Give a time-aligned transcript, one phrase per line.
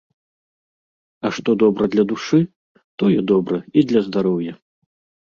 [1.25, 2.39] А што добра для душы,
[3.05, 4.53] тое добра і для здароўя.